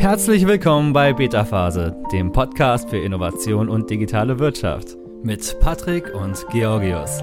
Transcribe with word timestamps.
Herzlich 0.00 0.46
willkommen 0.46 0.94
bei 0.94 1.12
Beta 1.12 1.44
Phase, 1.44 1.94
dem 2.10 2.32
Podcast 2.32 2.88
für 2.88 2.96
Innovation 2.96 3.68
und 3.68 3.90
digitale 3.90 4.38
Wirtschaft 4.38 4.96
mit 5.22 5.60
Patrick 5.60 6.14
und 6.14 6.42
Georgios. 6.50 7.22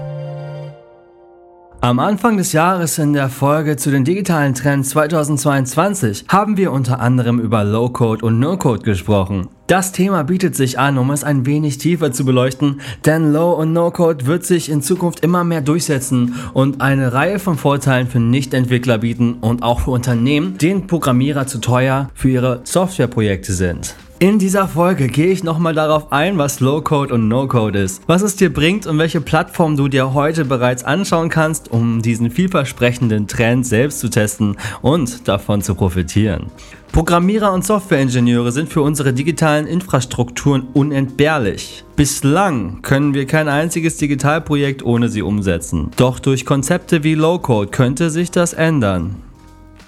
Am 1.80 2.00
Anfang 2.00 2.36
des 2.36 2.52
Jahres 2.52 2.98
in 2.98 3.12
der 3.12 3.28
Folge 3.28 3.76
zu 3.76 3.92
den 3.92 4.04
digitalen 4.04 4.52
Trends 4.52 4.88
2022 4.90 6.24
haben 6.26 6.56
wir 6.56 6.72
unter 6.72 6.98
anderem 6.98 7.38
über 7.38 7.62
Low-Code 7.62 8.26
und 8.26 8.40
No-Code 8.40 8.82
gesprochen. 8.82 9.46
Das 9.68 9.92
Thema 9.92 10.24
bietet 10.24 10.56
sich 10.56 10.80
an, 10.80 10.98
um 10.98 11.12
es 11.12 11.22
ein 11.22 11.46
wenig 11.46 11.78
tiefer 11.78 12.10
zu 12.10 12.24
beleuchten, 12.24 12.80
denn 13.06 13.32
Low- 13.32 13.52
und 13.52 13.72
No-Code 13.72 14.26
wird 14.26 14.44
sich 14.44 14.70
in 14.70 14.82
Zukunft 14.82 15.20
immer 15.20 15.44
mehr 15.44 15.60
durchsetzen 15.60 16.34
und 16.52 16.80
eine 16.80 17.12
Reihe 17.12 17.38
von 17.38 17.56
Vorteilen 17.56 18.08
für 18.08 18.18
Nichtentwickler 18.18 18.98
bieten 18.98 19.34
und 19.34 19.62
auch 19.62 19.78
für 19.78 19.92
Unternehmen, 19.92 20.58
denen 20.58 20.88
Programmierer 20.88 21.46
zu 21.46 21.60
teuer 21.60 22.10
für 22.12 22.28
ihre 22.28 22.60
Softwareprojekte 22.64 23.52
sind. 23.52 23.94
In 24.20 24.40
dieser 24.40 24.66
Folge 24.66 25.06
gehe 25.06 25.28
ich 25.28 25.44
nochmal 25.44 25.74
darauf 25.74 26.10
ein, 26.10 26.38
was 26.38 26.58
Low-Code 26.58 27.14
und 27.14 27.28
No-Code 27.28 27.78
ist, 27.78 28.02
was 28.08 28.22
es 28.22 28.34
dir 28.34 28.52
bringt 28.52 28.84
und 28.84 28.98
welche 28.98 29.20
Plattform 29.20 29.76
du 29.76 29.86
dir 29.86 30.12
heute 30.12 30.44
bereits 30.44 30.82
anschauen 30.82 31.28
kannst, 31.28 31.70
um 31.70 32.02
diesen 32.02 32.32
vielversprechenden 32.32 33.28
Trend 33.28 33.64
selbst 33.64 34.00
zu 34.00 34.10
testen 34.10 34.56
und 34.82 35.28
davon 35.28 35.62
zu 35.62 35.76
profitieren. 35.76 36.46
Programmierer 36.90 37.52
und 37.52 37.64
Softwareingenieure 37.64 38.50
sind 38.50 38.68
für 38.68 38.82
unsere 38.82 39.12
digitalen 39.12 39.68
Infrastrukturen 39.68 40.66
unentbehrlich. 40.74 41.84
Bislang 41.94 42.82
können 42.82 43.14
wir 43.14 43.24
kein 43.24 43.46
einziges 43.46 43.98
Digitalprojekt 43.98 44.82
ohne 44.82 45.10
sie 45.10 45.22
umsetzen. 45.22 45.92
Doch 45.96 46.18
durch 46.18 46.44
Konzepte 46.44 47.04
wie 47.04 47.14
Low-Code 47.14 47.70
könnte 47.70 48.10
sich 48.10 48.32
das 48.32 48.52
ändern. 48.52 49.27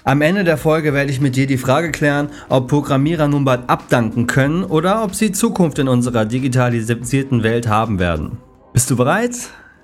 Am 0.03 0.21
Ende 0.21 0.43
der 0.43 0.57
Folge 0.57 0.93
werde 0.93 1.11
ich 1.11 1.21
mit 1.21 1.35
dir 1.35 1.45
die 1.45 1.59
Frage 1.59 1.91
klären, 1.91 2.29
ob 2.49 2.67
Programmierer 2.67 3.27
nun 3.27 3.45
bald 3.45 3.69
abdanken 3.69 4.25
können 4.25 4.63
oder 4.63 5.03
ob 5.03 5.13
sie 5.13 5.31
Zukunft 5.31 5.77
in 5.77 5.87
unserer 5.87 6.25
digitalisierten 6.25 7.43
Welt 7.43 7.67
haben 7.67 7.99
werden. 7.99 8.39
Bist 8.73 8.89
du 8.89 8.95
bereit? 8.95 9.35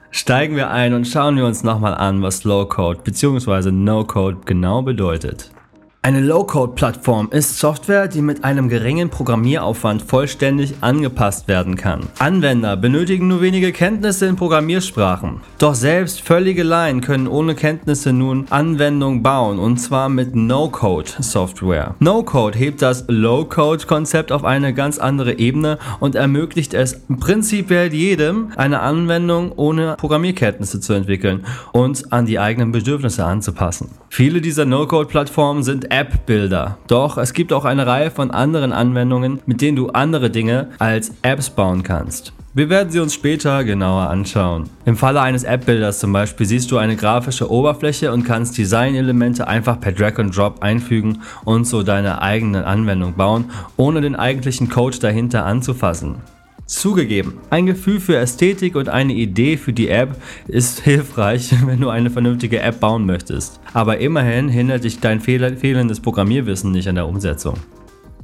Steigen 0.10 0.56
wir 0.56 0.72
ein 0.72 0.96
und 0.96 1.08
schauen 1.08 1.36
wir 1.36 1.46
uns 1.46 1.64
nochmal 1.64 1.94
an, 1.94 2.24
was 2.24 2.46
Low-Code 2.46 3.02
bzw. 3.04 3.70
No-Code 3.70 4.40
genau 4.46 4.82
bedeutet. 4.82 5.52
Eine 6.04 6.22
Low-Code-Plattform 6.22 7.30
ist 7.32 7.58
Software, 7.60 8.08
die 8.08 8.22
mit 8.22 8.46
einem 8.46 8.70
geringen 8.70 9.10
Programmieraufwand 9.10 10.04
vollständig 10.04 10.76
angepasst 10.80 11.50
werden 11.50 11.76
kann. 11.76 12.08
Anwender 12.20 12.78
benötigen 12.78 13.28
nur 13.28 13.42
wenige 13.42 13.74
Kenntnisse 13.74 14.28
in 14.28 14.38
Programmiersprachen. 14.38 15.42
Doch 15.58 15.76
selbst 15.76 16.22
völlige 16.22 16.64
Laien 16.64 17.02
können 17.02 17.28
ohne 17.28 17.56
Kenntnisse 17.56 18.14
nun 18.14 18.46
Anwendungen 18.52 19.22
bauen 19.22 19.60
und 19.60 19.80
zwar 19.80 20.08
mit 20.08 20.34
No-Code-Software. 20.34 21.96
No-Code 22.00 22.58
hebt 22.58 22.82
das 22.82 23.04
Low-Code-Konzept 23.08 24.32
auf 24.32 24.46
eine 24.46 24.74
ganz 24.74 25.00
andere 25.00 25.40
Ebene 25.40 25.78
und 26.00 26.16
ermöglicht 26.16 26.74
es 26.74 27.02
prinzipiell 27.20 27.94
jedem, 27.94 28.54
eine 28.56 28.80
Anwendung 28.80 29.52
ohne 29.58 29.96
Programmierkenntnisse 29.98 30.80
zu 30.80 30.94
entwickeln 30.94 31.46
und 31.74 32.14
an 32.14 32.28
die 32.28 32.40
eigenen 32.40 32.72
Bedürfnisse 32.72 33.26
anzupassen. 33.26 33.90
Viele 34.10 34.40
dieser 34.40 34.64
No-Code-Plattformen 34.64 35.64
sind 35.64 35.92
App-Builder. 35.98 36.78
Doch 36.86 37.18
es 37.18 37.34
gibt 37.34 37.52
auch 37.52 37.66
eine 37.66 37.88
Reihe 37.88 38.12
von 38.12 38.30
anderen 38.30 38.72
Anwendungen, 38.72 39.40
mit 39.48 39.62
denen 39.62 39.76
du 39.76 39.90
andere 39.90 40.30
Dinge 40.30 40.68
als 40.78 41.12
Apps 41.24 41.50
bauen 41.50 41.82
kannst. 41.82 42.34
Wir 42.54 42.70
werden 42.70 42.92
sie 42.92 43.00
uns 43.00 43.16
später 43.16 43.64
genauer 43.64 44.08
anschauen. 44.08 44.70
Im 44.86 44.96
Falle 44.96 45.22
eines 45.22 45.44
App-Builders 45.44 46.00
zum 46.00 46.14
Beispiel 46.14 46.46
siehst 46.46 46.70
du 46.70 46.78
eine 46.78 46.96
grafische 46.96 47.50
Oberfläche 47.50 48.12
und 48.12 48.26
kannst 48.26 48.60
Designelemente 48.60 49.48
einfach 49.48 49.80
per 49.80 49.92
Drag 49.92 50.20
and 50.20 50.38
Drop 50.38 50.62
einfügen 50.62 51.24
und 51.46 51.66
so 51.66 51.82
deine 51.82 52.22
eigene 52.22 52.68
Anwendung 52.68 53.16
bauen, 53.16 53.46
ohne 53.76 54.02
den 54.02 54.16
eigentlichen 54.16 54.70
Code 54.70 55.00
dahinter 55.00 55.48
anzufassen. 55.48 56.18
Zugegeben, 56.68 57.40
ein 57.50 57.66
Gefühl 57.66 58.02
für 58.02 58.18
Ästhetik 58.18 58.76
und 58.76 58.90
eine 58.90 59.14
Idee 59.14 59.56
für 59.56 59.72
die 59.72 59.88
App 59.88 60.22
ist 60.50 60.80
hilfreich, 60.84 61.56
wenn 61.66 61.80
du 61.80 61.88
eine 61.88 62.10
vernünftige 62.10 62.60
App 62.60 62.82
bauen 62.82 63.06
möchtest. 63.06 63.62
Aber 63.74 64.00
immerhin 64.00 64.50
hindert 64.50 64.84
dich 64.84 65.00
dein 65.00 65.22
fehlendes 65.22 66.02
Programmierwissen 66.02 66.72
nicht 66.72 66.90
an 66.90 66.96
der 66.96 67.08
Umsetzung. 67.08 67.56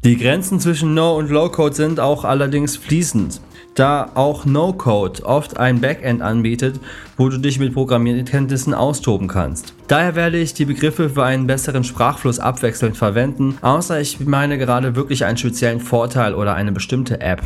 Die 0.03 0.17
Grenzen 0.17 0.59
zwischen 0.59 0.93
No- 0.93 1.15
und 1.17 1.29
Low-Code 1.29 1.73
sind 1.73 2.01
auch 2.01 2.25
allerdings 2.25 2.75
fließend 2.75 3.39
da 3.75 4.11
auch 4.13 4.45
No-Code 4.45 5.23
oft 5.25 5.57
ein 5.57 5.81
Backend 5.81 6.21
anbietet, 6.21 6.79
wo 7.17 7.29
du 7.29 7.37
dich 7.37 7.59
mit 7.59 7.73
Programmierkenntnissen 7.73 8.73
austoben 8.73 9.27
kannst. 9.27 9.73
Daher 9.87 10.15
werde 10.15 10.37
ich 10.37 10.53
die 10.53 10.65
Begriffe 10.65 11.09
für 11.09 11.23
einen 11.23 11.47
besseren 11.47 11.83
Sprachfluss 11.83 12.39
abwechselnd 12.39 12.97
verwenden, 12.97 13.57
außer 13.61 13.99
ich 13.99 14.19
meine 14.19 14.57
gerade 14.57 14.95
wirklich 14.95 15.25
einen 15.25 15.37
speziellen 15.37 15.79
Vorteil 15.79 16.33
oder 16.35 16.55
eine 16.55 16.71
bestimmte 16.71 17.21
App. 17.21 17.41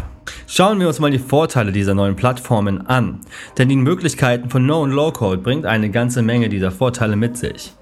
Schauen 0.47 0.79
wir 0.79 0.87
uns 0.87 0.99
mal 0.99 1.11
die 1.11 1.19
Vorteile 1.19 1.71
dieser 1.71 1.93
neuen 1.93 2.15
Plattformen 2.15 2.85
an, 2.87 3.21
denn 3.57 3.69
die 3.69 3.75
Möglichkeiten 3.75 4.49
von 4.49 4.65
No- 4.65 4.83
und 4.83 4.91
Low-Code 4.91 5.41
bringt 5.41 5.65
eine 5.65 5.89
ganze 5.89 6.21
Menge 6.21 6.49
dieser 6.49 6.71
Vorteile 6.71 7.15
mit 7.15 7.37
sich. 7.37 7.73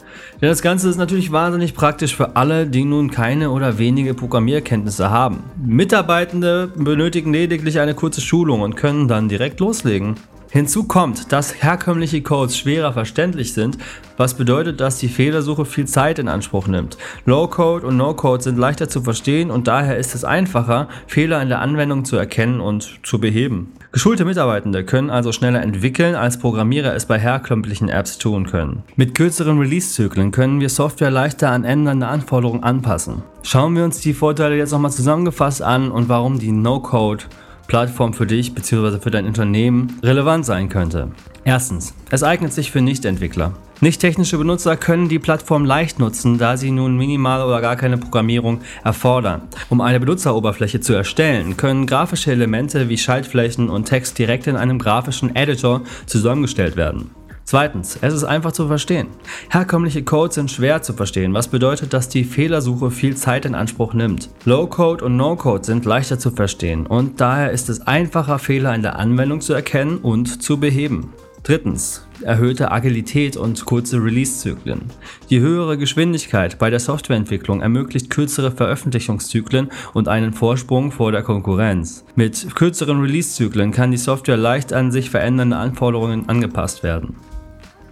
Denn 0.41 0.49
das 0.49 0.61
Ganze 0.61 0.89
ist 0.89 0.97
natürlich 0.97 1.31
wahnsinnig 1.31 1.73
praktisch 1.73 2.15
für 2.15 2.35
alle, 2.35 2.67
die 2.67 2.83
nun 2.83 3.11
keine 3.11 3.51
oder 3.51 3.77
wenige 3.77 4.13
Programmierkenntnisse 4.13 5.09
haben. 5.09 5.43
Mitarbeitende 5.63 6.71
benötigen 6.75 7.31
lediglich 7.33 7.79
eine 7.79 7.93
kurze 7.93 8.21
Schulung 8.21 8.61
und 8.61 8.75
können 8.75 9.07
dann 9.07 9.29
direkt 9.29 9.59
loslegen. 9.59 10.15
Hinzu 10.55 10.85
kommt, 10.85 11.33
dass 11.33 11.61
herkömmliche 11.61 12.21
Codes 12.21 12.57
schwerer 12.57 12.93
verständlich 12.93 13.51
sind, 13.51 13.77
was 14.15 14.35
bedeutet, 14.35 14.79
dass 14.79 14.97
die 14.97 15.09
Fehlersuche 15.09 15.65
viel 15.65 15.85
Zeit 15.85 16.17
in 16.17 16.29
Anspruch 16.29 16.67
nimmt. 16.67 16.97
Low-Code 17.25 17.85
und 17.85 17.97
No-Code 17.97 18.41
sind 18.41 18.57
leichter 18.57 18.87
zu 18.87 19.01
verstehen 19.01 19.51
und 19.51 19.67
daher 19.67 19.97
ist 19.97 20.15
es 20.15 20.23
einfacher, 20.23 20.87
Fehler 21.07 21.41
in 21.41 21.49
der 21.49 21.59
Anwendung 21.59 22.05
zu 22.05 22.15
erkennen 22.15 22.61
und 22.61 23.01
zu 23.03 23.19
beheben. 23.19 23.73
Geschulte 23.91 24.23
Mitarbeitende 24.23 24.85
können 24.85 25.09
also 25.09 25.33
schneller 25.33 25.61
entwickeln, 25.61 26.15
als 26.15 26.39
Programmierer 26.39 26.95
es 26.95 27.05
bei 27.05 27.19
herkömmlichen 27.19 27.89
Apps 27.89 28.17
tun 28.17 28.45
können. 28.45 28.83
Mit 28.95 29.13
kürzeren 29.13 29.59
Release-Zyklen 29.59 30.31
können 30.31 30.61
wir 30.61 30.69
Software 30.69 31.11
leichter 31.11 31.51
an 31.51 31.65
ändernde 31.65 32.07
Anforderungen 32.07 32.63
anpassen. 32.63 33.23
Schauen 33.43 33.75
wir 33.75 33.83
uns 33.83 33.99
die 33.99 34.13
Vorteile 34.13 34.55
jetzt 34.55 34.71
nochmal 34.71 34.91
zusammengefasst 34.91 35.61
an 35.61 35.91
und 35.91 36.07
warum 36.07 36.39
die 36.39 36.53
No-Code 36.53 37.25
Plattform 37.67 38.13
für 38.13 38.25
dich 38.25 38.53
bzw. 38.53 38.99
für 38.99 39.11
dein 39.11 39.25
Unternehmen 39.25 39.99
relevant 40.03 40.45
sein 40.45 40.69
könnte. 40.69 41.09
Erstens, 41.43 41.93
es 42.11 42.23
eignet 42.23 42.53
sich 42.53 42.71
für 42.71 42.81
Nichtentwickler. 42.81 43.53
Nicht 43.81 43.99
technische 43.99 44.37
Benutzer 44.37 44.77
können 44.77 45.09
die 45.09 45.19
Plattform 45.19 45.65
leicht 45.65 45.99
nutzen, 45.99 46.37
da 46.37 46.55
sie 46.55 46.71
nun 46.71 46.95
minimal 46.95 47.45
oder 47.45 47.61
gar 47.61 47.75
keine 47.75 47.97
Programmierung 47.97 48.61
erfordern. 48.83 49.41
Um 49.69 49.81
eine 49.81 49.99
Benutzeroberfläche 49.99 50.79
zu 50.79 50.93
erstellen, 50.93 51.57
können 51.57 51.85
grafische 51.85 52.31
Elemente 52.31 52.87
wie 52.87 52.97
Schaltflächen 52.97 53.69
und 53.69 53.85
Text 53.85 54.17
direkt 54.17 54.47
in 54.47 54.55
einem 54.55 54.79
grafischen 54.79 55.35
Editor 55.35 55.81
zusammengestellt 56.05 56.77
werden. 56.77 57.11
Zweitens, 57.45 57.99
es 58.01 58.13
ist 58.13 58.23
einfach 58.23 58.53
zu 58.53 58.67
verstehen. 58.67 59.07
Herkömmliche 59.49 60.03
Codes 60.03 60.33
sind 60.33 60.49
schwer 60.49 60.81
zu 60.81 60.93
verstehen, 60.93 61.35
was 61.35 61.47
bedeutet, 61.47 61.93
dass 61.93 62.09
die 62.09 62.23
Fehlersuche 62.23 62.89
viel 62.89 63.15
Zeit 63.15 63.45
in 63.45 63.53
Anspruch 63.53 63.93
nimmt. 63.93 64.31
Low-Code 64.45 65.05
und 65.05 65.15
No-Code 65.15 65.63
sind 65.63 65.85
leichter 65.85 66.17
zu 66.17 66.31
verstehen 66.31 66.87
und 66.87 67.21
daher 67.21 67.51
ist 67.51 67.69
es 67.69 67.81
einfacher, 67.81 68.39
Fehler 68.39 68.73
in 68.73 68.81
der 68.81 68.97
Anwendung 68.97 69.41
zu 69.41 69.53
erkennen 69.53 69.99
und 69.99 70.41
zu 70.41 70.59
beheben. 70.59 71.13
Drittens, 71.43 72.07
erhöhte 72.21 72.71
Agilität 72.71 73.37
und 73.37 73.65
kurze 73.65 74.03
Release-Zyklen. 74.03 74.81
Die 75.29 75.39
höhere 75.39 75.77
Geschwindigkeit 75.77 76.57
bei 76.57 76.71
der 76.71 76.79
Softwareentwicklung 76.79 77.61
ermöglicht 77.61 78.09
kürzere 78.09 78.49
Veröffentlichungszyklen 78.49 79.69
und 79.93 80.07
einen 80.07 80.33
Vorsprung 80.33 80.91
vor 80.91 81.11
der 81.11 81.21
Konkurrenz. 81.21 82.03
Mit 82.15 82.55
kürzeren 82.55 82.99
Release-Zyklen 82.99 83.71
kann 83.71 83.91
die 83.91 83.97
Software 83.97 84.37
leicht 84.37 84.73
an 84.73 84.91
sich 84.91 85.11
verändernde 85.11 85.57
Anforderungen 85.57 86.27
angepasst 86.27 86.81
werden. 86.81 87.15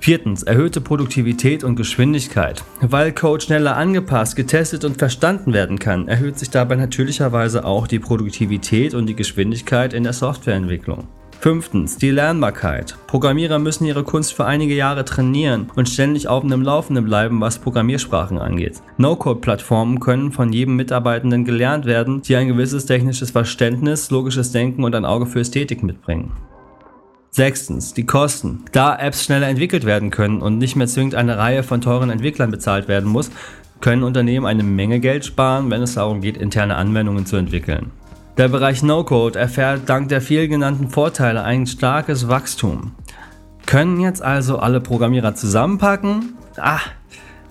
Viertens, 0.03 0.43
erhöhte 0.43 0.81
Produktivität 0.81 1.63
und 1.63 1.77
Geschwindigkeit. 1.77 2.61
Weil 2.81 3.13
Code 3.13 3.41
schneller 3.41 3.77
angepasst, 3.77 4.35
getestet 4.35 4.83
und 4.83 4.97
verstanden 4.97 5.53
werden 5.53 5.79
kann, 5.79 6.09
erhöht 6.09 6.37
sich 6.37 6.49
dabei 6.49 6.75
natürlicherweise 6.75 7.63
auch 7.63 7.87
die 7.87 7.99
Produktivität 7.99 8.95
und 8.95 9.05
die 9.05 9.15
Geschwindigkeit 9.15 9.93
in 9.93 10.03
der 10.03 10.11
Softwareentwicklung. 10.11 11.07
Fünftens, 11.39 11.97
die 11.97 12.09
Lernbarkeit. 12.09 12.97
Programmierer 13.07 13.59
müssen 13.59 13.85
ihre 13.85 14.03
Kunst 14.03 14.33
für 14.33 14.43
einige 14.43 14.75
Jahre 14.75 15.05
trainieren 15.05 15.71
und 15.73 15.87
ständig 15.87 16.27
auf 16.27 16.45
dem 16.45 16.63
Laufenden 16.63 17.05
bleiben, 17.05 17.39
was 17.39 17.59
Programmiersprachen 17.59 18.39
angeht. 18.39 18.81
No-Code-Plattformen 18.97 20.01
können 20.01 20.33
von 20.33 20.51
jedem 20.51 20.75
Mitarbeitenden 20.75 21.45
gelernt 21.45 21.85
werden, 21.85 22.21
die 22.23 22.35
ein 22.35 22.49
gewisses 22.49 22.85
technisches 22.85 23.31
Verständnis, 23.31 24.11
logisches 24.11 24.51
Denken 24.51 24.83
und 24.83 24.95
ein 24.95 25.05
Auge 25.05 25.27
für 25.27 25.39
Ästhetik 25.39 25.81
mitbringen. 25.81 26.33
Sechstens, 27.35 27.95
die 27.95 28.05
Kosten. 28.05 28.63
Da 28.73 28.95
Apps 28.95 29.25
schneller 29.25 29.47
entwickelt 29.47 29.85
werden 29.85 30.11
können 30.11 30.39
und 30.39 30.59
nicht 30.59 30.75
mehr 30.75 30.85
zwingend 30.85 31.15
eine 31.15 31.35
Reihe 31.35 31.63
von 31.63 31.81
teuren 31.81 32.11
Entwicklern 32.11 32.51
bezahlt 32.51 32.87
werden 32.87 33.09
muss, 33.09 33.31
können 33.81 34.03
Unternehmen 34.03 34.45
eine 34.45 34.61
Menge 34.61 34.99
Geld 34.99 35.25
sparen, 35.25 35.71
wenn 35.71 35.81
es 35.81 35.95
darum 35.95 36.21
geht, 36.21 36.37
interne 36.37 36.75
Anwendungen 36.75 37.25
zu 37.25 37.35
entwickeln. 37.35 37.89
Der 38.37 38.49
Bereich 38.49 38.83
No-Code 38.83 39.39
erfährt 39.39 39.89
dank 39.89 40.09
der 40.09 40.21
vielen 40.21 40.51
genannten 40.51 40.89
Vorteile 40.89 41.43
ein 41.43 41.65
starkes 41.65 42.27
Wachstum. 42.27 42.91
Können 43.65 43.99
jetzt 43.99 44.21
also 44.21 44.59
alle 44.59 44.79
Programmierer 44.79 45.33
zusammenpacken? 45.33 46.35
Ah, 46.57 46.81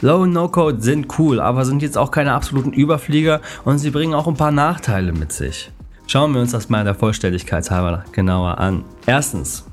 Low- 0.00 0.23
und 0.23 0.32
No-Code 0.32 0.81
sind 0.81 1.19
cool, 1.19 1.40
aber 1.40 1.64
sind 1.64 1.82
jetzt 1.82 1.99
auch 1.99 2.12
keine 2.12 2.34
absoluten 2.34 2.73
Überflieger 2.73 3.40
und 3.64 3.79
sie 3.79 3.90
bringen 3.90 4.14
auch 4.14 4.29
ein 4.29 4.37
paar 4.37 4.52
Nachteile 4.52 5.12
mit 5.12 5.32
sich. 5.32 5.73
Schauen 6.06 6.34
wir 6.34 6.40
uns 6.40 6.52
das 6.52 6.69
mal 6.69 6.84
der 6.84 6.94
Vollständigkeit 6.94 7.69
halber 7.69 8.05
genauer 8.12 8.58
an. 8.58 8.84
Erstens, 9.06 9.64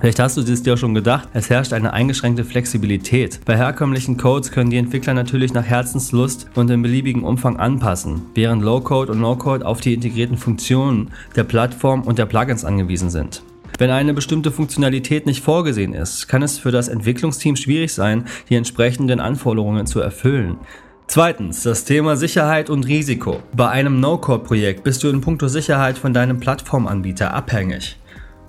Vielleicht 0.00 0.18
hast 0.18 0.38
du 0.38 0.40
es 0.40 0.62
dir 0.62 0.72
auch 0.72 0.78
schon 0.78 0.94
gedacht, 0.94 1.28
es 1.34 1.50
herrscht 1.50 1.74
eine 1.74 1.92
eingeschränkte 1.92 2.42
Flexibilität. 2.42 3.40
Bei 3.44 3.58
herkömmlichen 3.58 4.16
Codes 4.16 4.50
können 4.50 4.70
die 4.70 4.78
Entwickler 4.78 5.12
natürlich 5.12 5.52
nach 5.52 5.64
Herzenslust 5.64 6.48
und 6.54 6.70
in 6.70 6.80
beliebigen 6.80 7.22
Umfang 7.22 7.58
anpassen, 7.58 8.22
während 8.34 8.62
Low-Code 8.62 9.12
und 9.12 9.20
No-Code 9.20 9.66
auf 9.66 9.82
die 9.82 9.92
integrierten 9.92 10.38
Funktionen 10.38 11.10
der 11.36 11.44
Plattform 11.44 12.00
und 12.00 12.18
der 12.18 12.24
Plugins 12.24 12.64
angewiesen 12.64 13.10
sind. 13.10 13.42
Wenn 13.76 13.90
eine 13.90 14.14
bestimmte 14.14 14.50
Funktionalität 14.50 15.26
nicht 15.26 15.44
vorgesehen 15.44 15.92
ist, 15.92 16.28
kann 16.28 16.42
es 16.42 16.58
für 16.58 16.70
das 16.70 16.88
Entwicklungsteam 16.88 17.56
schwierig 17.56 17.92
sein, 17.92 18.24
die 18.48 18.56
entsprechenden 18.56 19.20
Anforderungen 19.20 19.86
zu 19.86 20.00
erfüllen. 20.00 20.56
Zweitens, 21.08 21.62
das 21.64 21.84
Thema 21.84 22.16
Sicherheit 22.16 22.70
und 22.70 22.86
Risiko. 22.86 23.42
Bei 23.54 23.68
einem 23.68 24.00
No-Code-Projekt 24.00 24.82
bist 24.82 25.02
du 25.02 25.08
in 25.08 25.20
puncto 25.20 25.48
Sicherheit 25.48 25.98
von 25.98 26.14
deinem 26.14 26.40
Plattformanbieter 26.40 27.34
abhängig. 27.34 27.99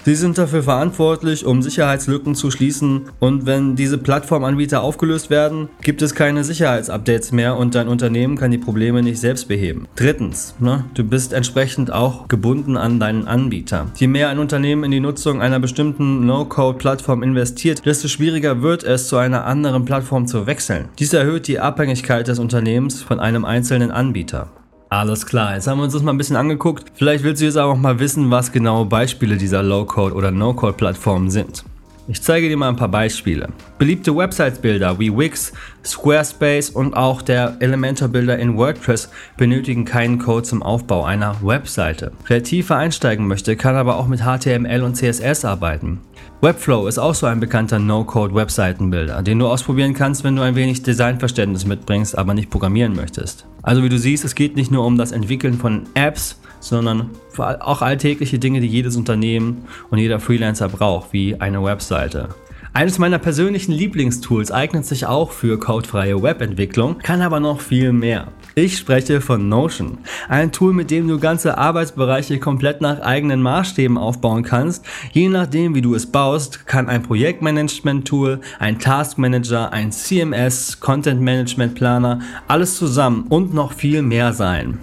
Sie 0.03 0.15
sind 0.15 0.39
dafür 0.39 0.63
verantwortlich, 0.63 1.45
um 1.45 1.62
Sicherheitslücken 1.62 2.33
zu 2.33 2.50
schließen 2.50 3.09
und 3.19 3.45
wenn 3.45 3.75
diese 3.75 4.00
Plattformanbieter 4.00 4.81
aufgelöst 4.81 5.30
werden, 5.30 5.69
gibt 5.83 6.01
es 6.01 6.15
keine 6.15 6.44
Sicherheitsupdates 6.44 7.31
mehr 7.31 7.56
und 7.56 7.75
dein 7.75 7.88
Unternehmen 7.88 8.36
kann 8.36 8.50
die 8.50 8.57
Probleme 8.57 9.03
nicht 9.03 9.19
selbst 9.19 9.48
beheben. 9.48 9.88
Drittens, 9.95 10.56
ne, 10.59 10.86
du 10.95 11.03
bist 11.03 11.33
entsprechend 11.33 11.94
auch 11.94 12.27
gebunden 12.27 12.77
an 12.77 13.00
deinen 13.00 13.27
Anbieter. 13.27 13.92
Je 13.95 14.07
mehr 14.07 14.30
ein 14.30 14.39
Unternehmen 14.39 14.83
in 14.86 14.92
die 14.92 15.00
Nutzung 15.00 15.39
einer 15.39 15.59
bestimmten 15.59 16.25
No-Code-Plattform 16.25 17.21
investiert, 17.21 17.86
desto 17.86 18.07
schwieriger 18.07 18.63
wird 18.63 18.83
es, 18.83 19.07
zu 19.07 19.18
einer 19.18 19.45
anderen 19.45 19.86
Plattform 19.86 20.25
zu 20.25 20.48
wechseln. 20.48 20.89
Dies 20.98 21.13
erhöht 21.13 21.48
die 21.48 21.59
Abhängigkeit 21.59 22.27
des 22.27 22.39
Unternehmens 22.39 23.03
von 23.03 23.19
einem 23.19 23.45
einzelnen 23.45 23.92
Anbieter. 23.92 24.50
Alles 24.93 25.25
klar, 25.25 25.55
jetzt 25.55 25.67
haben 25.67 25.77
wir 25.77 25.85
uns 25.85 25.93
das 25.93 26.03
mal 26.03 26.11
ein 26.11 26.17
bisschen 26.17 26.35
angeguckt. 26.35 26.91
Vielleicht 26.95 27.23
willst 27.23 27.41
du 27.41 27.45
jetzt 27.45 27.57
auch 27.57 27.77
mal 27.77 27.97
wissen, 27.99 28.29
was 28.29 28.51
genau 28.51 28.83
Beispiele 28.83 29.38
dieser 29.38 29.63
Low-Code 29.63 30.13
oder 30.13 30.31
No-Code-Plattformen 30.31 31.29
sind. 31.29 31.63
Ich 32.09 32.21
zeige 32.21 32.49
dir 32.49 32.57
mal 32.57 32.67
ein 32.67 32.75
paar 32.75 32.89
Beispiele. 32.89 33.47
Beliebte 33.77 34.13
Website-Builder 34.13 34.99
wie 34.99 35.17
Wix, 35.17 35.53
Squarespace 35.83 36.69
und 36.69 36.95
auch 36.95 37.22
der 37.22 37.57
Elementor-Builder 37.60 38.38
in 38.38 38.57
WordPress 38.57 39.10
benötigen 39.38 39.86
keinen 39.86 40.19
Code 40.19 40.44
zum 40.44 40.63
Aufbau 40.63 41.04
einer 41.04 41.36
Webseite. 41.42 42.12
Wer 42.28 42.44
tiefer 42.44 42.78
einsteigen 42.78 43.28
möchte, 43.28 43.56
kann 43.56 43.75
aber 43.75 43.98
auch 43.98 44.07
mit 44.07 44.22
HTML 44.22 44.83
und 44.83 44.95
CSS 44.95 45.45
arbeiten. 45.45 46.00
Webflow 46.42 46.88
ist 46.88 46.98
auch 46.98 47.13
so 47.13 47.28
ein 47.28 47.39
bekannter 47.39 47.80
No-Code-Webseitenbuilder, 47.80 49.22
den 49.22 49.39
du 49.39 49.48
ausprobieren 49.48 49.94
kannst, 49.94 50.24
wenn 50.24 50.36
du 50.36 50.42
ein 50.42 50.56
wenig 50.56 50.81
Designverständnis 50.83 51.66
mitbringst, 51.66 52.18
aber 52.18 52.34
nicht 52.34 52.50
programmieren 52.50 52.95
möchtest. 52.95 53.45
Also 53.62 53.84
wie 53.84 53.89
du 53.89 54.00
siehst, 54.00 54.25
es 54.25 54.36
geht 54.36 54.56
nicht 54.56 54.72
nur 54.72 54.86
um 54.86 54.98
das 54.98 55.12
Entwickeln 55.12 55.56
von 55.56 55.84
Apps, 55.94 56.39
sondern 56.60 57.10
auch 57.38 57.81
alltägliche 57.81 58.39
Dinge, 58.39 58.62
die 58.62 58.68
jedes 58.68 58.95
Unternehmen 58.95 59.66
und 59.89 59.98
jeder 59.98 60.19
Freelancer 60.19 60.69
braucht, 60.69 61.13
wie 61.13 61.39
eine 61.39 61.63
Webseite. 61.63 62.30
Eines 62.73 63.00
meiner 63.00 63.19
persönlichen 63.19 63.73
Lieblingstools 63.73 64.50
eignet 64.50 64.85
sich 64.85 65.06
auch 65.06 65.31
für 65.31 65.59
codefreie 65.59 66.23
Webentwicklung, 66.23 67.00
kann 67.00 67.21
aber 67.21 67.41
noch 67.41 67.59
viel 67.59 67.91
mehr. 67.91 68.29
Ich 68.56 68.77
spreche 68.77 69.19
von 69.19 69.50
Notion, 69.50 69.97
ein 70.29 70.53
Tool, 70.53 70.71
mit 70.71 70.89
dem 70.89 71.06
du 71.09 71.19
ganze 71.19 71.57
Arbeitsbereiche 71.57 72.39
komplett 72.39 72.79
nach 72.79 73.01
eigenen 73.01 73.41
Maßstäben 73.41 73.97
aufbauen 73.97 74.44
kannst. 74.44 74.85
Je 75.12 75.27
nachdem, 75.27 75.75
wie 75.75 75.81
du 75.81 75.95
es 75.95 76.06
baust, 76.06 76.65
kann 76.65 76.88
ein 76.88 77.03
Projektmanagement-Tool, 77.03 78.39
ein 78.59 78.79
Taskmanager, 78.79 79.74
ein 79.74 79.91
CMS, 79.91 80.79
Content 80.79 81.19
Management 81.21 81.75
Planer, 81.75 82.19
alles 82.47 82.77
zusammen 82.77 83.25
und 83.27 83.53
noch 83.53 83.74
viel 83.74 84.01
mehr 84.01 84.31
sein. 84.31 84.79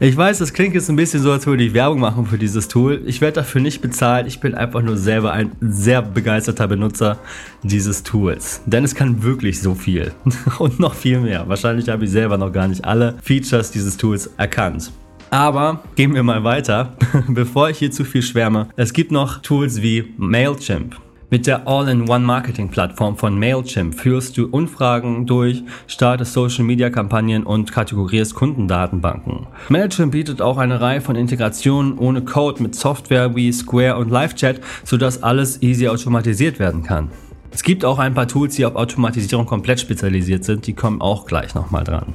Ich 0.00 0.16
weiß, 0.16 0.38
das 0.38 0.52
klingt 0.52 0.74
jetzt 0.74 0.88
ein 0.88 0.96
bisschen 0.96 1.22
so, 1.22 1.32
als 1.32 1.46
würde 1.46 1.62
ich 1.62 1.74
Werbung 1.74 2.00
machen 2.00 2.26
für 2.26 2.38
dieses 2.38 2.68
Tool. 2.68 3.02
Ich 3.06 3.20
werde 3.20 3.36
dafür 3.36 3.60
nicht 3.60 3.80
bezahlt. 3.80 4.26
Ich 4.26 4.40
bin 4.40 4.54
einfach 4.54 4.82
nur 4.82 4.96
selber 4.96 5.32
ein 5.32 5.52
sehr 5.60 6.02
begeisterter 6.02 6.68
Benutzer 6.68 7.18
dieses 7.62 8.02
Tools. 8.02 8.62
Denn 8.66 8.84
es 8.84 8.94
kann 8.94 9.22
wirklich 9.22 9.60
so 9.60 9.74
viel. 9.74 10.12
Und 10.58 10.80
noch 10.80 10.94
viel 10.94 11.20
mehr. 11.20 11.48
Wahrscheinlich 11.48 11.88
habe 11.88 12.04
ich 12.04 12.10
selber 12.10 12.38
noch 12.38 12.52
gar 12.52 12.68
nicht 12.68 12.84
alle 12.84 13.14
Features 13.22 13.70
dieses 13.70 13.96
Tools 13.96 14.30
erkannt. 14.36 14.90
Aber 15.30 15.82
gehen 15.94 16.14
wir 16.14 16.22
mal 16.22 16.44
weiter, 16.44 16.94
bevor 17.28 17.70
ich 17.70 17.78
hier 17.78 17.90
zu 17.90 18.04
viel 18.04 18.22
schwärme. 18.22 18.68
Es 18.76 18.92
gibt 18.92 19.12
noch 19.12 19.38
Tools 19.40 19.80
wie 19.80 20.12
Mailchimp. 20.18 20.96
Mit 21.32 21.46
der 21.46 21.66
All-in-One-Marketing-Plattform 21.66 23.16
von 23.16 23.38
Mailchimp 23.38 23.94
führst 23.94 24.36
du 24.36 24.48
Umfragen 24.48 25.24
durch, 25.24 25.62
startest 25.86 26.34
Social-Media-Kampagnen 26.34 27.44
und 27.44 27.72
kategorierst 27.72 28.34
Kundendatenbanken. 28.34 29.46
Mailchimp 29.70 30.12
bietet 30.12 30.42
auch 30.42 30.58
eine 30.58 30.82
Reihe 30.82 31.00
von 31.00 31.16
Integrationen 31.16 31.96
ohne 31.96 32.20
Code 32.20 32.62
mit 32.62 32.74
Software 32.74 33.34
wie 33.34 33.50
Square 33.50 33.96
und 33.96 34.10
LiveChat, 34.10 34.60
sodass 34.84 35.22
alles 35.22 35.62
easy 35.62 35.88
automatisiert 35.88 36.58
werden 36.58 36.82
kann. 36.82 37.08
Es 37.50 37.62
gibt 37.62 37.86
auch 37.86 37.98
ein 37.98 38.12
paar 38.12 38.28
Tools, 38.28 38.56
die 38.56 38.66
auf 38.66 38.76
Automatisierung 38.76 39.46
komplett 39.46 39.80
spezialisiert 39.80 40.44
sind, 40.44 40.66
die 40.66 40.74
kommen 40.74 41.00
auch 41.00 41.24
gleich 41.24 41.54
nochmal 41.54 41.84
dran. 41.84 42.12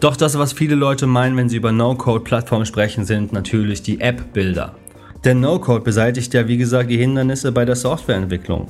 Doch 0.00 0.16
das, 0.16 0.38
was 0.38 0.54
viele 0.54 0.76
Leute 0.76 1.06
meinen, 1.06 1.36
wenn 1.36 1.50
sie 1.50 1.58
über 1.58 1.72
No-Code-Plattformen 1.72 2.64
sprechen, 2.64 3.04
sind 3.04 3.34
natürlich 3.34 3.82
die 3.82 4.00
App-Builder. 4.00 4.76
Denn 5.24 5.40
No-Code 5.40 5.84
beseitigt 5.84 6.32
ja 6.34 6.48
wie 6.48 6.56
gesagt 6.56 6.90
die 6.90 6.96
Hindernisse 6.96 7.52
bei 7.52 7.64
der 7.64 7.76
Softwareentwicklung. 7.76 8.68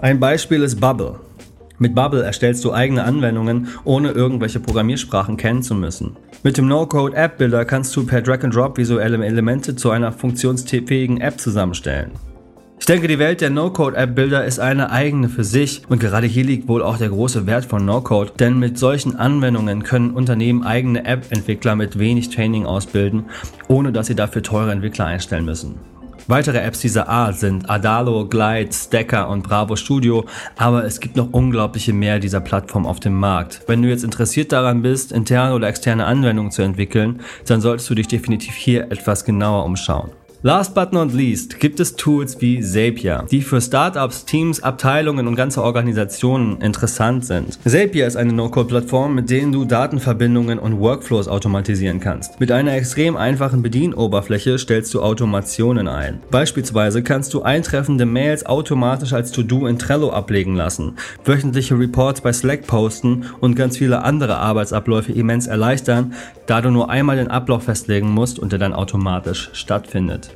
Ein 0.00 0.20
Beispiel 0.20 0.62
ist 0.62 0.80
Bubble. 0.80 1.16
Mit 1.78 1.94
Bubble 1.94 2.22
erstellst 2.22 2.64
du 2.64 2.72
eigene 2.72 3.04
Anwendungen, 3.04 3.68
ohne 3.84 4.12
irgendwelche 4.12 4.60
Programmiersprachen 4.60 5.36
kennen 5.36 5.62
zu 5.62 5.74
müssen. 5.74 6.16
Mit 6.42 6.56
dem 6.56 6.68
No-Code 6.68 7.16
App 7.16 7.38
Builder 7.38 7.64
kannst 7.64 7.96
du 7.96 8.06
per 8.06 8.22
Drag 8.22 8.44
and 8.44 8.54
Drop 8.54 8.78
visuelle 8.78 9.24
Elemente 9.24 9.74
zu 9.74 9.90
einer 9.90 10.12
funktionsfähigen 10.12 11.20
App 11.20 11.40
zusammenstellen. 11.40 12.12
Ich 12.84 12.86
denke, 12.86 13.08
die 13.08 13.18
Welt 13.18 13.40
der 13.40 13.48
No-Code-App-Builder 13.48 14.44
ist 14.44 14.58
eine 14.58 14.90
eigene 14.90 15.30
für 15.30 15.42
sich 15.42 15.80
und 15.88 16.00
gerade 16.00 16.26
hier 16.26 16.44
liegt 16.44 16.68
wohl 16.68 16.82
auch 16.82 16.98
der 16.98 17.08
große 17.08 17.46
Wert 17.46 17.64
von 17.64 17.82
No-Code, 17.82 18.32
denn 18.38 18.58
mit 18.58 18.78
solchen 18.78 19.16
Anwendungen 19.16 19.82
können 19.84 20.10
Unternehmen 20.10 20.64
eigene 20.64 21.06
App-Entwickler 21.06 21.76
mit 21.76 21.98
wenig 21.98 22.28
Training 22.28 22.66
ausbilden, 22.66 23.24
ohne 23.68 23.90
dass 23.90 24.08
sie 24.08 24.14
dafür 24.14 24.42
teure 24.42 24.70
Entwickler 24.70 25.06
einstellen 25.06 25.46
müssen. 25.46 25.76
Weitere 26.26 26.58
Apps 26.58 26.80
dieser 26.80 27.08
Art 27.08 27.38
sind 27.38 27.70
Adalo, 27.70 28.28
Glide, 28.28 28.70
Stacker 28.70 29.30
und 29.30 29.44
Bravo 29.44 29.76
Studio, 29.76 30.26
aber 30.58 30.84
es 30.84 31.00
gibt 31.00 31.16
noch 31.16 31.32
unglaubliche 31.32 31.94
mehr 31.94 32.18
dieser 32.18 32.42
Plattform 32.42 32.84
auf 32.84 33.00
dem 33.00 33.18
Markt. 33.18 33.62
Wenn 33.66 33.80
du 33.80 33.88
jetzt 33.88 34.04
interessiert 34.04 34.52
daran 34.52 34.82
bist, 34.82 35.10
interne 35.10 35.54
oder 35.54 35.68
externe 35.68 36.04
Anwendungen 36.04 36.52
zu 36.52 36.60
entwickeln, 36.60 37.20
dann 37.46 37.62
solltest 37.62 37.88
du 37.88 37.94
dich 37.94 38.08
definitiv 38.08 38.52
hier 38.52 38.92
etwas 38.92 39.24
genauer 39.24 39.64
umschauen. 39.64 40.10
Last 40.46 40.74
but 40.74 40.92
not 40.92 41.14
least 41.14 41.58
gibt 41.58 41.80
es 41.80 41.96
Tools 41.96 42.38
wie 42.42 42.60
Zapier, 42.60 43.24
die 43.30 43.40
für 43.40 43.62
Startups, 43.62 44.26
Teams, 44.26 44.62
Abteilungen 44.62 45.26
und 45.26 45.36
ganze 45.36 45.62
Organisationen 45.62 46.60
interessant 46.60 47.24
sind. 47.24 47.58
Zapier 47.64 48.06
ist 48.06 48.16
eine 48.16 48.34
No-Code-Plattform, 48.34 49.14
mit 49.14 49.30
denen 49.30 49.52
du 49.52 49.64
Datenverbindungen 49.64 50.58
und 50.58 50.80
Workflows 50.80 51.28
automatisieren 51.28 51.98
kannst. 51.98 52.40
Mit 52.40 52.52
einer 52.52 52.74
extrem 52.74 53.16
einfachen 53.16 53.62
Bedienoberfläche 53.62 54.58
stellst 54.58 54.92
du 54.92 55.00
Automationen 55.00 55.88
ein. 55.88 56.20
Beispielsweise 56.30 57.02
kannst 57.02 57.32
du 57.32 57.40
eintreffende 57.40 58.04
Mails 58.04 58.44
automatisch 58.44 59.14
als 59.14 59.32
To-Do 59.32 59.66
in 59.66 59.78
Trello 59.78 60.10
ablegen 60.10 60.56
lassen, 60.56 60.96
wöchentliche 61.24 61.78
Reports 61.78 62.20
bei 62.20 62.34
Slack 62.34 62.66
posten 62.66 63.24
und 63.40 63.54
ganz 63.54 63.78
viele 63.78 64.02
andere 64.02 64.36
Arbeitsabläufe 64.36 65.12
immens 65.12 65.46
erleichtern, 65.46 66.12
da 66.46 66.60
du 66.60 66.70
nur 66.70 66.90
einmal 66.90 67.16
den 67.16 67.28
Ablauf 67.28 67.62
festlegen 67.62 68.10
musst 68.10 68.38
und 68.38 68.52
der 68.52 68.58
dann 68.58 68.74
automatisch 68.74 69.48
stattfindet. 69.54 70.33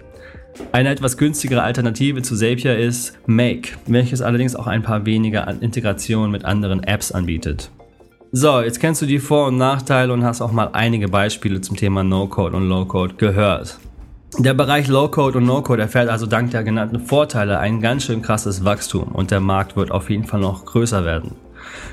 Eine 0.73 0.91
etwas 0.91 1.17
günstigere 1.17 1.63
Alternative 1.63 2.23
zu 2.23 2.37
Zapier 2.37 2.79
ist 2.79 3.19
Make, 3.27 3.71
welches 3.87 4.23
allerdings 4.23 4.57
auch 4.57 4.67
ein 4.67 4.83
paar 4.83 5.07
weniger 5.07 5.49
Integrationen 5.61 6.31
mit 6.31 6.45
anderen 6.45 6.83
Apps 6.83 7.13
anbietet. 7.13 7.71
So, 8.33 8.61
jetzt 8.61 8.79
kennst 8.81 9.01
du 9.01 9.07
die 9.07 9.21
Vor- 9.21 9.47
und 9.47 9.57
Nachteile 9.57 10.13
und 10.13 10.25
hast 10.25 10.43
auch 10.43 10.53
mal 10.53 10.71
einige 10.73 11.09
Beispiele 11.09 11.61
zum 11.61 11.77
Thema 11.77 12.05
No-Code 12.05 12.57
und 12.57 12.69
Low-Code 12.69 13.15
gehört. 13.15 13.79
Der 14.39 14.53
Bereich 14.53 14.89
Low-Code 14.89 15.39
und 15.39 15.47
No-Code 15.47 15.81
erfährt 15.81 16.11
also 16.11 16.27
dank 16.27 16.51
der 16.51 16.63
genannten 16.63 17.01
Vorteile 17.01 17.59
ein 17.59 17.81
ganz 17.81 18.05
schön 18.05 18.21
krasses 18.21 18.65
Wachstum 18.65 19.13
und 19.13 19.31
der 19.31 19.41
Markt 19.41 19.77
wird 19.77 19.91
auf 19.91 20.11
jeden 20.11 20.25
Fall 20.25 20.41
noch 20.41 20.67
größer 20.67 21.07
werden. 21.07 21.37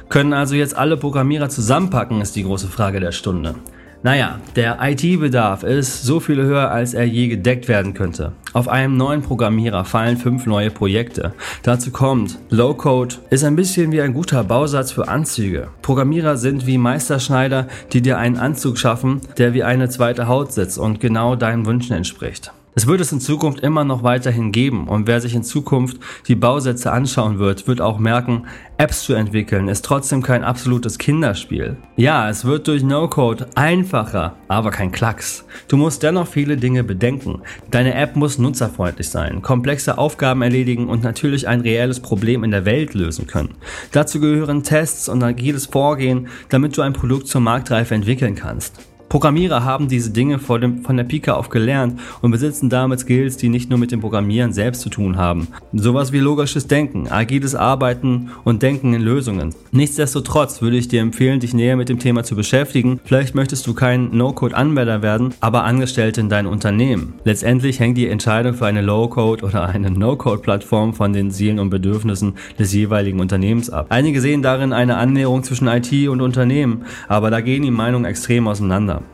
Können 0.10 0.34
also 0.34 0.56
jetzt 0.56 0.76
alle 0.76 0.98
Programmierer 0.98 1.50
zusammenpacken, 1.50 2.20
ist 2.20 2.36
die 2.36 2.44
große 2.44 2.68
Frage 2.68 3.00
der 3.00 3.14
Stunde. 3.14 3.56
Naja, 4.04 4.40
der 4.56 4.78
IT-Bedarf 4.82 5.64
ist 5.64 6.04
so 6.04 6.20
viel 6.20 6.42
höher, 6.42 6.70
als 6.72 6.94
er 6.94 7.06
je 7.06 7.28
gedeckt 7.28 7.68
werden 7.68 7.94
könnte. 7.94 8.34
Auf 8.54 8.68
einem 8.68 8.98
neuen 8.98 9.22
Programmierer 9.22 9.84
fallen 9.84 10.18
fünf 10.18 10.46
neue 10.46 10.72
Projekte. 10.72 11.34
Dazu 11.64 11.92
kommt, 11.92 12.38
Low-Code 12.50 13.16
ist 13.30 13.44
ein 13.44 13.56
bisschen 13.56 13.92
wie 13.92 14.02
ein 14.02 14.14
guter 14.14 14.44
Bausatz 14.44 14.92
für 14.92 15.08
Anzüge. 15.08 15.70
Programmierer 15.82 16.38
sind 16.38 16.68
wie 16.68 16.78
Meisterschneider, 16.78 17.68
die 17.94 18.02
dir 18.02 18.18
einen 18.18 18.38
Anzug 18.38 18.78
schaffen, 18.78 19.22
der 19.38 19.54
wie 19.54 19.64
eine 19.64 19.90
zweite 19.90 20.28
Haut 20.28 20.54
sitzt 20.54 20.78
und 20.78 21.00
genau 21.00 21.36
deinen 21.36 21.66
Wünschen 21.66 21.96
entspricht. 21.96 22.52
Es 22.78 22.88
wird 22.88 23.00
es 23.00 23.14
in 23.14 23.22
Zukunft 23.22 23.62
immer 23.62 23.86
noch 23.86 24.04
weiterhin 24.04 24.52
geben 24.52 24.90
und 24.90 25.08
wer 25.08 25.22
sich 25.22 25.34
in 25.34 25.44
Zukunft 25.44 25.98
die 26.28 26.36
Bausätze 26.36 26.92
anschauen 26.92 27.40
wird, 27.40 27.70
wird 27.70 27.80
auch 27.80 28.00
merken, 28.00 28.48
Apps 28.78 29.04
zu 29.04 29.14
entwickeln 29.14 29.70
ist 29.70 29.86
trotzdem 29.86 30.22
kein 30.22 30.44
absolutes 30.44 30.98
Kinderspiel. 30.98 31.78
Ja, 31.96 32.30
es 32.30 32.44
wird 32.44 32.68
durch 32.68 32.84
No-Code 32.84 33.48
einfacher, 33.56 34.36
aber 34.50 34.72
kein 34.72 34.92
Klacks. 34.92 35.46
Du 35.70 35.78
musst 35.78 36.04
dennoch 36.04 36.28
viele 36.28 36.58
Dinge 36.58 36.84
bedenken. 36.84 37.44
Deine 37.72 37.94
App 37.94 38.18
muss 38.18 38.40
nutzerfreundlich 38.40 39.08
sein, 39.08 39.42
komplexe 39.42 39.98
Aufgaben 39.98 40.42
erledigen 40.42 40.90
und 40.90 41.02
natürlich 41.02 41.48
ein 41.48 41.62
reelles 41.62 42.02
Problem 42.02 42.44
in 42.44 42.52
der 42.52 42.66
Welt 42.66 42.94
lösen 42.94 43.26
können. 43.26 43.56
Dazu 43.94 44.20
gehören 44.20 44.64
Tests 44.64 45.08
und 45.08 45.24
agiles 45.24 45.68
Vorgehen, 45.68 46.28
damit 46.50 46.76
du 46.76 46.82
ein 46.82 46.92
Produkt 46.92 47.28
zur 47.28 47.40
Marktreife 47.40 47.96
entwickeln 47.96 48.36
kannst. 48.36 48.82
Programmierer 49.16 49.64
haben 49.64 49.88
diese 49.88 50.10
Dinge 50.10 50.40
dem, 50.40 50.84
von 50.84 50.98
der 50.98 51.06
Pika 51.06 51.36
auf 51.36 51.48
gelernt 51.48 52.02
und 52.22 52.32
besitzen 52.32 52.70
damit 52.70 53.00
Skills, 53.00 53.38
die 53.38 53.48
nicht 53.48 53.70
nur 53.70 53.80
mit 53.80 53.94
dem 53.94 54.02
Programmieren 54.02 54.52
selbst 54.52 54.82
zu 54.82 54.90
tun 54.90 55.16
haben. 55.16 55.48
Sowas 55.72 56.12
wie 56.12 56.20
logisches 56.20 56.68
Denken, 56.68 57.08
agiles 57.10 57.56
Arbeiten 57.56 58.32
und 58.44 58.62
Denken 58.62 58.94
in 58.94 59.02
Lösungen. 59.02 59.56
Nichtsdestotrotz 59.72 60.62
würde 60.62 60.76
ich 60.76 60.90
dir 60.90 61.00
empfehlen, 61.00 61.40
dich 61.40 61.54
näher 61.54 61.78
mit 61.78 61.88
dem 61.88 61.98
Thema 61.98 62.26
zu 62.26 62.36
beschäftigen. 62.36 63.00
Vielleicht 63.06 63.36
möchtest 63.36 63.66
du 63.68 63.74
kein 63.74 64.10
No-Code-Anwender 64.12 65.02
werden, 65.02 65.34
aber 65.40 65.64
Angestellte 65.64 66.20
in 66.20 66.28
deinem 66.28 66.52
Unternehmen. 66.52 67.14
Letztendlich 67.24 67.80
hängt 67.80 67.98
die 67.98 68.10
Entscheidung 68.10 68.54
für 68.54 68.66
eine 68.66 68.82
Low-Code 68.82 69.46
oder 69.46 69.70
eine 69.70 69.92
No-Code-Plattform 69.92 70.94
von 70.94 71.14
den 71.14 71.32
Zielen 71.32 71.60
und 71.60 71.70
Bedürfnissen 71.70 72.34
des 72.60 72.74
jeweiligen 72.74 73.22
Unternehmens 73.22 73.70
ab. 73.70 73.86
Einige 73.88 74.20
sehen 74.20 74.42
darin 74.42 74.74
eine 74.74 74.98
Annäherung 74.98 75.42
zwischen 75.44 75.70
IT 75.70 76.10
und 76.10 76.20
Unternehmen, 76.20 76.84
aber 77.08 77.32
da 77.32 77.40
gehen 77.40 77.64
die 77.64 77.72
Meinungen 77.72 78.04
extrem 78.04 78.50
auseinander. 78.50 79.05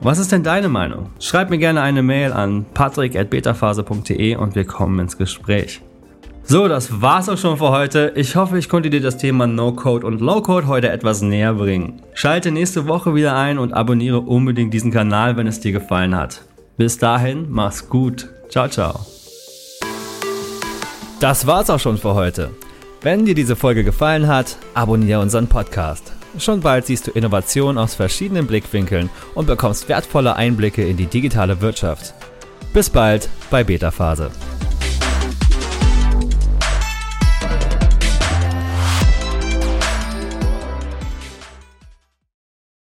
Was 0.00 0.18
ist 0.18 0.32
denn 0.32 0.42
deine 0.42 0.68
Meinung? 0.68 1.10
Schreib 1.20 1.50
mir 1.50 1.58
gerne 1.58 1.80
eine 1.80 2.02
Mail 2.02 2.32
an 2.32 2.66
patrick.betaphase.de 2.74 4.36
und 4.36 4.54
wir 4.54 4.64
kommen 4.64 4.98
ins 4.98 5.16
Gespräch. 5.16 5.80
So, 6.48 6.68
das 6.68 7.02
war's 7.02 7.28
auch 7.28 7.38
schon 7.38 7.56
für 7.56 7.70
heute. 7.70 8.12
Ich 8.14 8.36
hoffe, 8.36 8.56
ich 8.56 8.68
konnte 8.68 8.88
dir 8.88 9.00
das 9.00 9.16
Thema 9.16 9.48
No-Code 9.48 10.06
und 10.06 10.20
Low-Code 10.20 10.68
heute 10.68 10.90
etwas 10.90 11.20
näher 11.20 11.54
bringen. 11.54 12.02
Schalte 12.14 12.52
nächste 12.52 12.86
Woche 12.86 13.16
wieder 13.16 13.34
ein 13.34 13.58
und 13.58 13.72
abonniere 13.72 14.20
unbedingt 14.20 14.72
diesen 14.72 14.92
Kanal, 14.92 15.36
wenn 15.36 15.48
es 15.48 15.58
dir 15.58 15.72
gefallen 15.72 16.14
hat. 16.14 16.42
Bis 16.76 16.98
dahin, 16.98 17.46
mach's 17.48 17.88
gut. 17.88 18.28
Ciao, 18.48 18.68
ciao. 18.68 19.00
Das 21.18 21.46
war's 21.46 21.70
auch 21.70 21.80
schon 21.80 21.96
für 21.96 22.14
heute. 22.14 22.50
Wenn 23.00 23.24
dir 23.24 23.34
diese 23.34 23.56
Folge 23.56 23.82
gefallen 23.82 24.28
hat, 24.28 24.56
abonniere 24.74 25.20
unseren 25.20 25.48
Podcast. 25.48 26.15
Schon 26.38 26.60
bald 26.60 26.86
siehst 26.86 27.06
du 27.06 27.10
Innovation 27.12 27.78
aus 27.78 27.94
verschiedenen 27.94 28.46
Blickwinkeln 28.46 29.10
und 29.34 29.46
bekommst 29.46 29.88
wertvolle 29.88 30.36
Einblicke 30.36 30.86
in 30.86 30.96
die 30.96 31.06
digitale 31.06 31.60
Wirtschaft. 31.60 32.14
Bis 32.72 32.90
bald 32.90 33.28
bei 33.50 33.64
Beta 33.64 33.90
Phase. 33.90 34.30